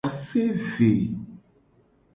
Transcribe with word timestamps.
Ase 0.09 0.41
eve. 0.53 0.91